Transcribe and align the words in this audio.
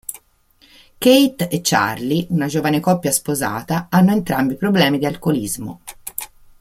Kate 0.97 1.47
e 1.47 1.61
Charlie, 1.61 2.25
una 2.31 2.47
giovane 2.47 2.79
coppia 2.79 3.11
sposata, 3.11 3.85
hanno 3.91 4.13
entrambi 4.13 4.55
problemi 4.55 4.97
di 4.97 5.05
alcolismo. 5.05 5.81